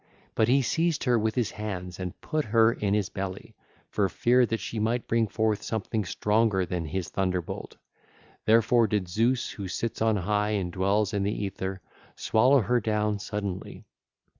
[0.33, 3.53] But he seized her with his hands and put her in his belly,
[3.91, 7.75] for fear that she might bring forth something stronger than his thunderbolt:
[8.45, 11.81] therefore did Zeus, who sits on high and dwells in the aether,
[12.15, 13.85] swallow her down suddenly.